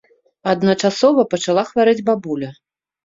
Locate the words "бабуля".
2.09-2.49